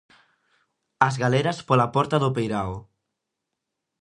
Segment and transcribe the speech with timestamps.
[1.07, 2.73] As galeras pola porta do peirao.